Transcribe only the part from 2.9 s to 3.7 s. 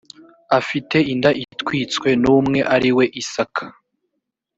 we isaka